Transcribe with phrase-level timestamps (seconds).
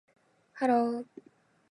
[0.59, 1.05] hello